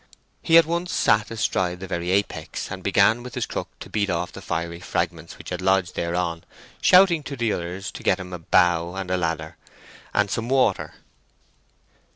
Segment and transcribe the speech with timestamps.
[0.41, 4.09] He at once sat astride the very apex, and began with his crook to beat
[4.09, 6.43] off the fiery fragments which had lodged thereon,
[6.81, 9.57] shouting to the others to get him a bough and a ladder,
[10.11, 10.95] and some water.